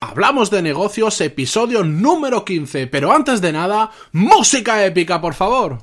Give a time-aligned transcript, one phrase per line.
[0.00, 5.78] Hablamos de negocios, episodio número 15, pero antes de nada, música épica, por favor.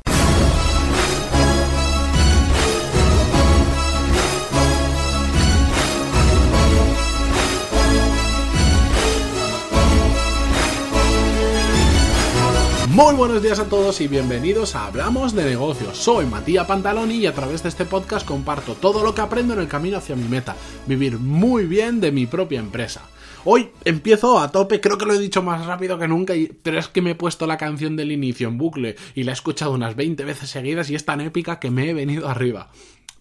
[12.88, 15.97] Muy buenos días a todos y bienvenidos a Hablamos de negocios.
[15.97, 19.59] Soy Matías Pantaloni y a través de este podcast comparto todo lo que aprendo en
[19.59, 20.55] el camino hacia mi meta,
[20.86, 23.02] vivir muy bien de mi propia empresa.
[23.47, 26.88] Hoy empiezo a tope, creo que lo he dicho más rápido que nunca, pero es
[26.88, 29.95] que me he puesto la canción del inicio en bucle y la he escuchado unas
[29.95, 32.71] 20 veces seguidas y es tan épica que me he venido arriba.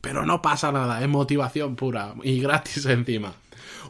[0.00, 3.34] Pero no pasa nada, es motivación pura y gratis encima.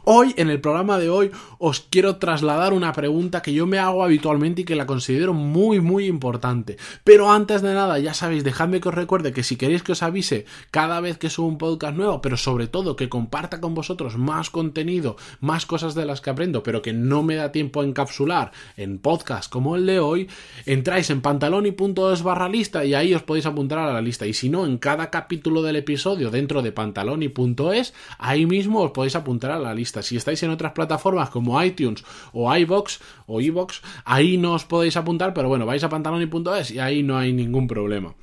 [0.03, 4.03] Hoy, en el programa de hoy, os quiero trasladar una pregunta que yo me hago
[4.03, 6.77] habitualmente y que la considero muy, muy importante.
[7.03, 10.03] Pero antes de nada, ya sabéis, dejadme que os recuerde que si queréis que os
[10.03, 14.17] avise cada vez que subo un podcast nuevo, pero sobre todo que comparta con vosotros
[14.17, 17.85] más contenido, más cosas de las que aprendo, pero que no me da tiempo a
[17.85, 20.27] encapsular en podcast como el de hoy,
[20.65, 24.25] entráis en pantaloni.es barra lista y ahí os podéis apuntar a la lista.
[24.25, 29.15] Y si no, en cada capítulo del episodio dentro de pantaloni.es, ahí mismo os podéis
[29.15, 29.84] apuntar a la lista.
[29.85, 32.03] Si estáis en otras plataformas como iTunes
[32.33, 36.79] o iBox o iBox, ahí no os podéis apuntar, pero bueno, vais a pantaloni.es y
[36.79, 38.15] ahí no hay ningún problema.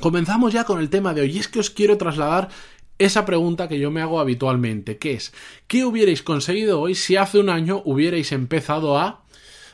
[0.00, 2.48] Comenzamos ya con el tema de hoy y es que os quiero trasladar
[2.98, 5.32] esa pregunta que yo me hago habitualmente, que es,
[5.66, 9.22] ¿qué hubierais conseguido hoy si hace un año hubierais empezado a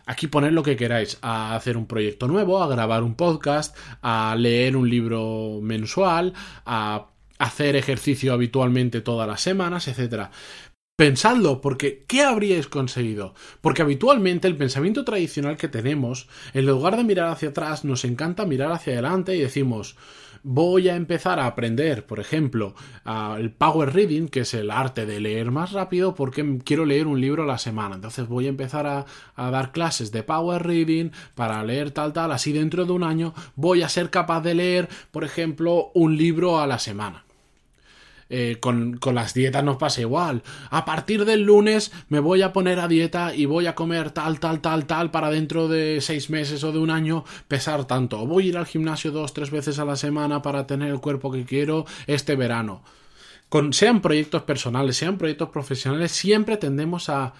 [0.08, 4.34] Aquí poner lo que queráis, a hacer un proyecto nuevo, a grabar un podcast, a
[4.38, 6.32] leer un libro mensual,
[6.64, 7.08] a
[7.38, 10.30] hacer ejercicio habitualmente todas las semanas, etc.
[10.98, 13.32] Pensadlo, porque ¿qué habríais conseguido?
[13.60, 18.46] Porque habitualmente el pensamiento tradicional que tenemos, en lugar de mirar hacia atrás, nos encanta
[18.46, 19.96] mirar hacia adelante y decimos,
[20.42, 22.74] voy a empezar a aprender, por ejemplo,
[23.38, 27.20] el Power Reading, que es el arte de leer más rápido, porque quiero leer un
[27.20, 27.94] libro a la semana.
[27.94, 29.06] Entonces voy a empezar a,
[29.36, 33.34] a dar clases de Power Reading para leer tal, tal, así dentro de un año
[33.54, 37.27] voy a ser capaz de leer, por ejemplo, un libro a la semana.
[38.30, 40.42] Eh, con, las dietas nos pasa igual.
[40.70, 44.38] A partir del lunes me voy a poner a dieta y voy a comer tal,
[44.38, 48.20] tal, tal, tal para dentro de seis meses o de un año pesar tanto.
[48.20, 51.00] O voy a ir al gimnasio dos, tres veces a la semana para tener el
[51.00, 52.82] cuerpo que quiero este verano.
[53.48, 57.32] Con, sean proyectos personales, sean proyectos profesionales, siempre tendemos a,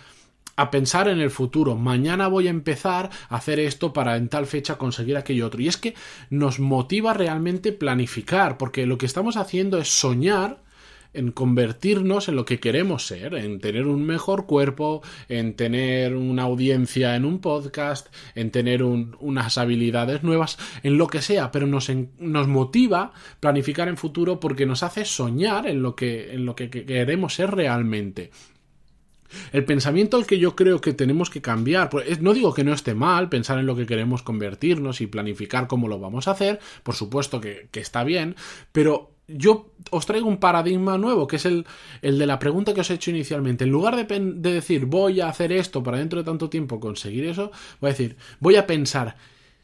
[0.57, 1.77] a pensar en el futuro.
[1.77, 5.61] Mañana voy a empezar a hacer esto para en tal fecha conseguir aquello otro.
[5.61, 5.95] Y es que
[6.31, 10.67] nos motiva realmente planificar, porque lo que estamos haciendo es soñar
[11.15, 16.43] en convertirnos en lo que queremos ser, en tener un mejor cuerpo, en tener una
[16.43, 21.91] audiencia en un podcast, en tener unas habilidades nuevas, en lo que sea, pero nos,
[22.19, 26.71] nos motiva planificar en futuro porque nos hace soñar en lo que, en lo que
[26.71, 28.31] queremos ser realmente.
[29.53, 32.73] El pensamiento al que yo creo que tenemos que cambiar, pues, no digo que no
[32.73, 36.61] esté mal pensar en lo que queremos convertirnos y planificar cómo lo vamos a hacer,
[36.83, 38.37] por supuesto que, que está bien,
[38.73, 41.67] pero yo os traigo un paradigma nuevo, que es el,
[42.03, 43.65] el, de la pregunta que os he hecho inicialmente.
[43.65, 47.27] En lugar de, de decir voy a hacer esto para dentro de tanto tiempo conseguir
[47.27, 49.17] eso, voy a decir, voy a pensar,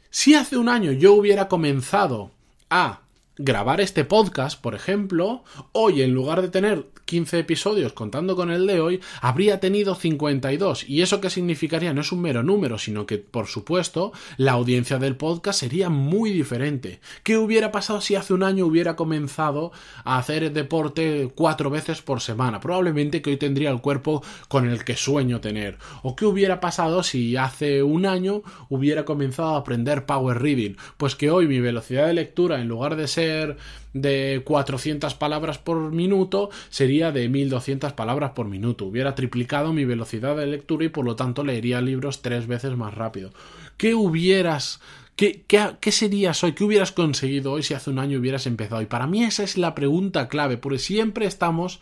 [0.09, 2.31] si hace un año yo hubiera comenzado
[2.69, 3.01] a
[3.37, 8.67] grabar este podcast, por ejemplo, hoy en lugar de tener 15 episodios contando con el
[8.67, 10.89] de hoy, habría tenido 52.
[10.89, 11.93] ¿Y eso qué significaría?
[11.93, 16.31] No es un mero número, sino que, por supuesto, la audiencia del podcast sería muy
[16.31, 16.99] diferente.
[17.23, 19.71] ¿Qué hubiera pasado si hace un año hubiera comenzado
[20.03, 22.59] a hacer deporte cuatro veces por semana?
[22.59, 25.77] Probablemente que hoy tendría el cuerpo con el que sueño tener.
[26.03, 30.75] ¿O qué hubiera pasado si hace un año hubiera comenzado a aprender Power Reading?
[30.97, 33.57] Pues que hoy mi velocidad de lectura, en lugar de ser
[33.93, 38.85] de 400 palabras por minuto, sería de 1200 palabras por minuto.
[38.85, 42.93] Hubiera triplicado mi velocidad de lectura y por lo tanto leería libros tres veces más
[42.93, 43.31] rápido.
[43.77, 44.79] ¿Qué hubieras
[45.15, 46.53] ¿Qué, qué, serías hoy?
[46.53, 48.81] ¿Qué hubieras conseguido hoy si hace un año hubieras empezado?
[48.81, 51.79] Y para mí esa es la pregunta clave, porque siempre estamos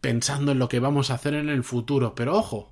[0.00, 2.14] pensando en lo que vamos a hacer en el futuro.
[2.14, 2.71] Pero ojo,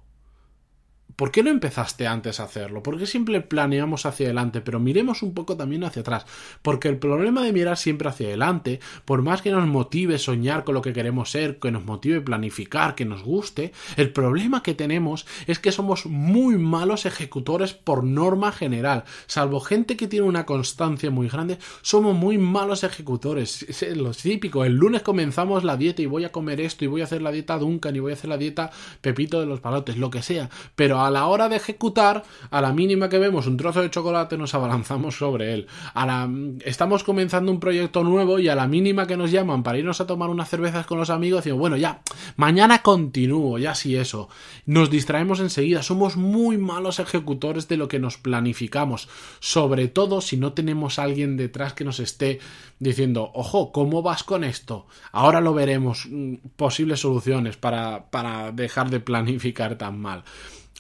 [1.21, 2.83] ¿Por qué no empezaste antes a hacerlo?
[2.83, 4.63] ¿Por qué siempre planeamos hacia adelante?
[4.63, 6.25] Pero miremos un poco también hacia atrás.
[6.63, 10.75] Porque el problema de mirar siempre hacia adelante, por más que nos motive soñar con
[10.75, 15.27] lo que queremos ser, que nos motive planificar, que nos guste, el problema que tenemos
[15.47, 19.05] es que somos muy malos ejecutores por norma general.
[19.27, 23.63] Salvo gente que tiene una constancia muy grande, somos muy malos ejecutores.
[23.69, 24.65] Es lo típico.
[24.65, 27.31] El lunes comenzamos la dieta y voy a comer esto y voy a hacer la
[27.31, 28.71] dieta Duncan y voy a hacer la dieta
[29.03, 30.49] Pepito de los Palotes, lo que sea.
[30.75, 34.55] Pero la hora de ejecutar, a la mínima que vemos un trozo de chocolate nos
[34.55, 35.67] abalanzamos sobre él.
[35.95, 36.31] A la,
[36.65, 40.07] estamos comenzando un proyecto nuevo y a la mínima que nos llaman para irnos a
[40.07, 42.03] tomar unas cervezas con los amigos, decimos, bueno, ya,
[42.37, 44.29] mañana continúo, ya sí eso.
[44.67, 49.09] Nos distraemos enseguida, somos muy malos ejecutores de lo que nos planificamos,
[49.41, 52.41] sobre todo si no tenemos a alguien detrás que nos esté
[52.79, 54.87] diciendo, ojo, ¿cómo vas con esto?
[55.13, 60.25] Ahora lo veremos, mm, posibles soluciones para, para dejar de planificar tan mal.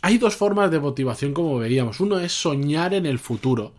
[0.02, 2.00] Hay dos formas de motivación como veíamos.
[2.00, 3.74] Uno es soñar en el futuro.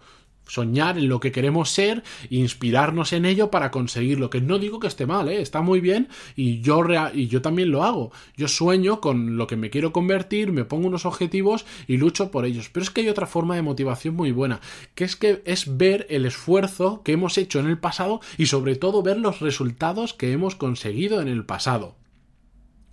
[0.47, 4.29] Soñar en lo que queremos ser, inspirarnos en ello para conseguirlo.
[4.29, 5.41] Que no digo que esté mal, ¿eh?
[5.41, 6.83] está muy bien y yo,
[7.13, 8.11] y yo también lo hago.
[8.35, 12.45] Yo sueño con lo que me quiero convertir, me pongo unos objetivos y lucho por
[12.45, 12.69] ellos.
[12.69, 14.59] Pero es que hay otra forma de motivación muy buena,
[14.93, 18.75] que es que es ver el esfuerzo que hemos hecho en el pasado y sobre
[18.75, 21.95] todo ver los resultados que hemos conseguido en el pasado.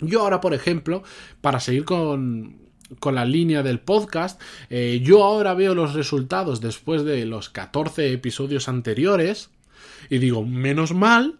[0.00, 1.02] Yo ahora, por ejemplo,
[1.40, 2.67] para seguir con,
[3.00, 4.40] con la línea del podcast.
[4.70, 9.50] Eh, yo ahora veo los resultados después de los 14 episodios anteriores
[10.10, 11.38] y digo, menos mal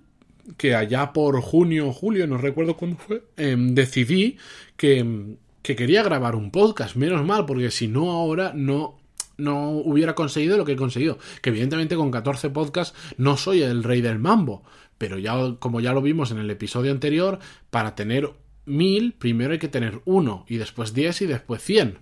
[0.57, 4.39] que allá por junio o julio, no recuerdo cuándo fue, em, decidí
[4.77, 6.97] que, que quería grabar un podcast.
[6.97, 8.99] Menos mal, porque si no ahora no
[9.39, 11.19] no hubiera conseguido lo que he conseguido.
[11.41, 14.65] Que evidentemente con 14 podcasts no soy el rey del mambo.
[14.99, 17.39] Pero ya, como ya lo vimos en el episodio anterior,
[17.71, 18.33] para tener
[18.69, 21.99] mil, primero hay que tener uno, y después diez y después cien.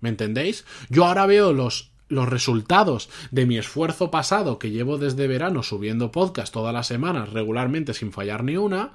[0.00, 0.64] ¿Me entendéis?
[0.88, 6.12] Yo ahora veo los, los resultados de mi esfuerzo pasado que llevo desde verano subiendo
[6.12, 8.92] podcast todas las semanas regularmente sin fallar ni una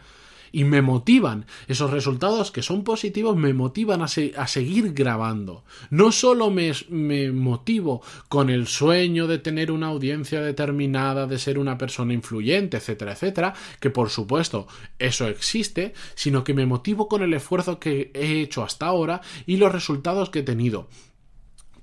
[0.53, 1.45] y me motivan.
[1.67, 5.65] Esos resultados que son positivos me motivan a, seguir grabando.
[5.89, 11.59] No solo me, me, motivo con el sueño de tener una audiencia determinada, de ser
[11.59, 14.67] una persona influyente, etcétera, etcétera, que por supuesto
[14.99, 19.57] eso existe, sino que me motivo con el esfuerzo que he hecho hasta ahora y
[19.57, 20.87] los resultados que he tenido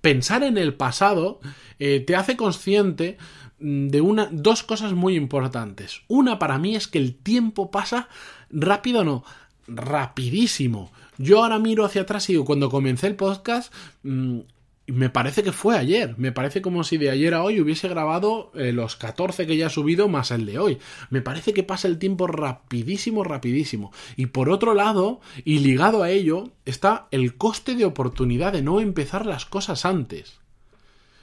[0.00, 1.40] pensar en el pasado
[1.78, 3.18] eh, te hace consciente
[3.58, 6.02] mm, de una, dos cosas muy importantes.
[6.08, 8.08] Una para mí es que el tiempo pasa
[8.50, 9.24] rápido, no,
[9.66, 10.90] rapidísimo.
[11.18, 14.40] Yo ahora miro hacia atrás y cuando comencé el podcast, mm,
[14.86, 16.14] me parece que fue ayer.
[16.18, 19.66] Me parece como si de ayer a hoy hubiese grabado eh, los 14 que ya
[19.66, 20.78] he subido más el de hoy.
[21.10, 23.92] Me parece que pasa el tiempo rapidísimo, rapidísimo.
[24.16, 28.80] Y por otro lado, y ligado a ello, está el coste de oportunidad de no
[28.80, 30.40] empezar las cosas antes.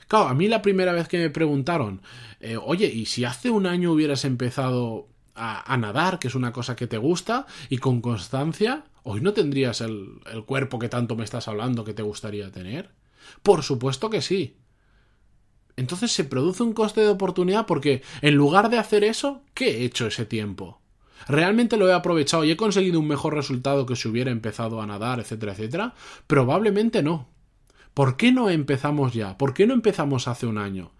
[0.07, 2.01] Claro, a mí la primera vez que me preguntaron,
[2.39, 5.07] eh, oye, ¿y si hace un año hubieras empezado
[5.37, 9.81] a, nadar, que es una cosa que te gusta, y con constancia, hoy no tendrías
[9.81, 12.89] el, el cuerpo que tanto me estás hablando que te gustaría tener?
[13.43, 14.57] Por supuesto que sí.
[15.75, 19.85] Entonces se produce un coste de oportunidad porque en lugar de hacer eso, ¿qué he
[19.85, 20.81] hecho ese tiempo?
[21.27, 24.87] ¿Realmente lo he aprovechado y he conseguido un mejor resultado que si hubiera empezado a
[24.87, 25.93] nadar, etcétera, etcétera?
[26.25, 27.27] Probablemente no.
[27.93, 29.37] ¿Por qué no empezamos ya?
[29.37, 30.91] ¿Por qué no empezamos hace un año?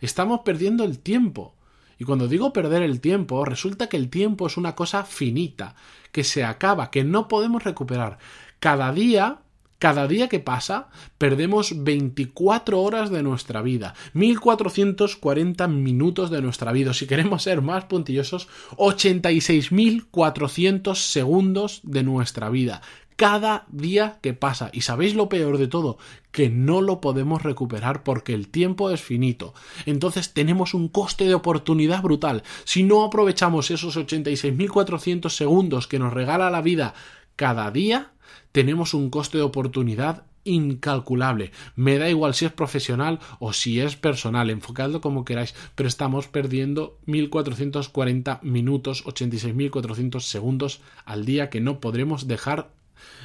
[0.00, 1.55] Estamos perdiendo el tiempo.
[1.98, 5.74] Y cuando digo perder el tiempo, resulta que el tiempo es una cosa finita,
[6.12, 8.18] que se acaba, que no podemos recuperar.
[8.58, 9.40] Cada día
[9.78, 10.88] cada día que pasa,
[11.18, 16.94] perdemos 24 horas de nuestra vida, 1440 minutos de nuestra vida.
[16.94, 22.80] Si queremos ser más puntillosos, 86.400 segundos de nuestra vida.
[23.16, 24.70] Cada día que pasa.
[24.72, 25.96] Y sabéis lo peor de todo,
[26.32, 29.54] que no lo podemos recuperar porque el tiempo es finito.
[29.86, 32.42] Entonces tenemos un coste de oportunidad brutal.
[32.64, 36.94] Si no aprovechamos esos 86.400 segundos que nos regala la vida
[37.36, 38.12] cada día,
[38.52, 41.50] tenemos un coste de oportunidad incalculable.
[41.74, 46.28] Me da igual si es profesional o si es personal, enfocadlo como queráis, pero estamos
[46.28, 52.70] perdiendo 1440 minutos, 86.400 segundos al día que no podremos dejar,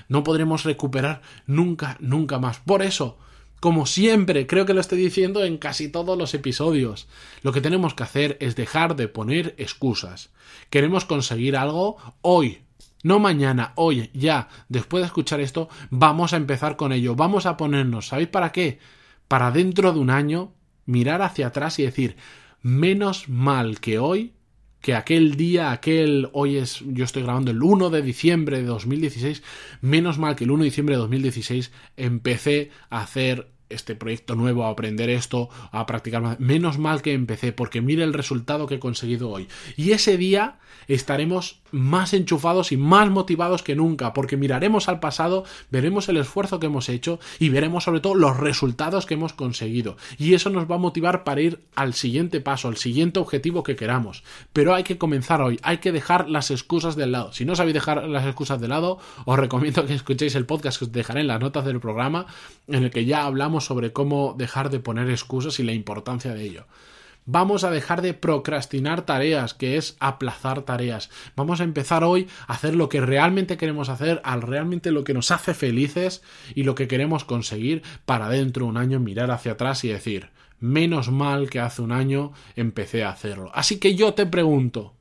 [0.07, 2.59] no podremos recuperar nunca, nunca más.
[2.59, 3.17] Por eso,
[3.59, 7.07] como siempre, creo que lo estoy diciendo en casi todos los episodios,
[7.43, 10.31] lo que tenemos que hacer es dejar de poner excusas.
[10.71, 12.63] Queremos conseguir algo hoy,
[13.03, 17.15] No mañana, hoy, ya, después de escuchar esto, vamos a empezar con ello.
[17.15, 18.79] Vamos a ponernos, ¿sabéis para qué?
[19.27, 20.53] Para dentro de un año
[20.85, 22.17] mirar hacia atrás y decir,
[22.61, 24.33] menos mal que hoy,
[24.81, 29.43] que aquel día, aquel, hoy es, yo estoy grabando el 1 de diciembre de 2016,
[29.81, 34.65] menos mal que el 1 de diciembre de 2016 empecé a hacer este proyecto nuevo,
[34.65, 36.39] a aprender esto, a practicar más.
[36.39, 39.47] Menos mal que empecé, porque mire el resultado que he conseguido hoy.
[39.77, 45.45] Y ese día estaremos más enchufados y más motivados que nunca, porque miraremos al pasado,
[45.69, 49.95] veremos el esfuerzo que hemos hecho y veremos sobre todo los resultados que hemos conseguido.
[50.17, 53.75] Y eso nos va a motivar para ir al siguiente paso, al siguiente objetivo que
[53.75, 54.23] queramos.
[54.53, 57.31] Pero hay que comenzar hoy, hay que dejar las excusas del lado.
[57.31, 60.85] Si no sabéis dejar las excusas de lado, os recomiendo que escuchéis el podcast que
[60.85, 62.25] os dejaré en las notas del programa,
[62.67, 66.44] en el que ya hablamos sobre cómo dejar de poner excusas y la importancia de
[66.44, 66.68] ello.
[67.25, 71.12] Vamos a dejar de procrastinar tareas, que es aplazar tareas.
[71.36, 75.13] Vamos a empezar hoy a hacer lo que realmente queremos hacer, al realmente lo que
[75.13, 76.24] nos hace felices
[76.56, 80.30] y lo que queremos conseguir para dentro de un año mirar hacia atrás y decir,
[80.60, 83.51] menos mal que hace un año empecé a hacerlo.
[83.53, 84.96] Así que yo te pregunto,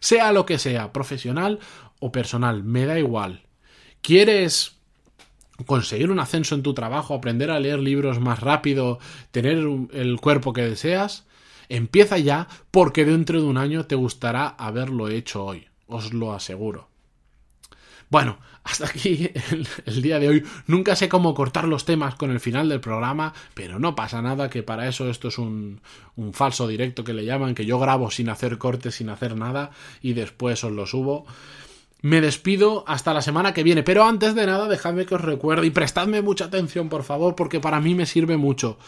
[0.00, 1.60] sea lo que sea, profesional
[1.98, 3.46] o personal, me da igual.
[4.02, 4.77] ¿Quieres
[5.66, 8.98] conseguir un ascenso en tu trabajo, aprender a leer libros más rápido,
[9.30, 9.58] tener
[9.92, 11.26] el cuerpo que deseas?
[11.68, 16.88] Empieza ya porque dentro de un año te gustará haberlo hecho hoy, os lo aseguro.
[18.10, 19.30] Bueno, hasta aquí
[19.84, 20.44] el, día de hoy.
[20.66, 24.48] Nunca sé cómo cortar los temas con el final del programa, pero no pasa nada,
[24.48, 25.80] que para eso esto es un,
[26.16, 29.70] un falso directo que le llaman, que yo grabo sin hacer cortes, sin hacer nada,
[30.00, 31.26] y después os lo subo.
[32.00, 35.66] Me despido hasta la semana que viene, pero antes de nada dejadme que os recuerde
[35.66, 38.78] y prestadme mucha atención, por favor, porque para mí me sirve mucho.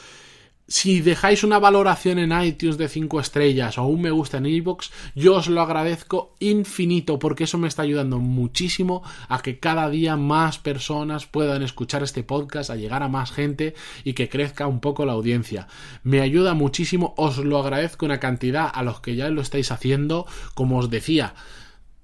[0.69, 4.91] Si dejáis una valoración en iTunes de 5 estrellas o un me gusta en iVoox,
[5.17, 10.15] yo os lo agradezco infinito porque eso me está ayudando muchísimo a que cada día
[10.15, 13.75] más personas puedan escuchar este podcast, a llegar a más gente
[14.05, 15.67] y que crezca un poco la audiencia.
[16.05, 20.25] Me ayuda muchísimo, os lo agradezco una cantidad a los que ya lo estáis haciendo,
[20.55, 21.35] como os decía.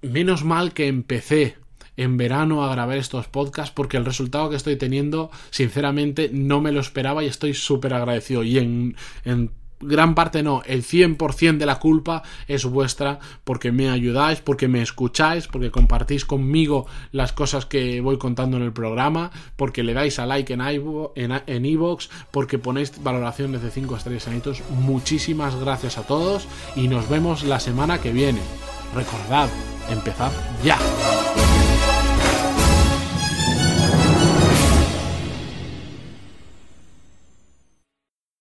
[0.02, 1.56] Menos mal que empecé
[1.96, 6.72] en verano a grabar estos podcasts porque el resultado que estoy teniendo, sinceramente, no me
[6.72, 8.42] lo esperaba y estoy súper agradecido.
[8.42, 8.96] Y en,
[9.80, 14.82] gran parte no, el 100% de la culpa es vuestra porque me ayudáis, porque me
[14.82, 20.18] escucháis, porque compartís conmigo las cosas que voy contando en el programa, porque le dais
[20.18, 21.68] a like en iVoox, en,
[22.30, 24.42] porque ponéis valoraciones de 5 estrellas en.
[24.70, 28.40] Muchísimas gracias a todos y nos vemos la semana que viene.
[28.94, 29.48] Recordad,
[29.90, 30.32] empezad
[30.64, 30.76] ya.